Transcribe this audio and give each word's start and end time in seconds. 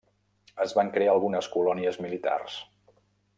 Es 0.63 0.71
van 0.77 0.89
crear 0.95 1.13
algunes 1.17 1.49
colònies 1.57 2.01
militars. 2.07 2.57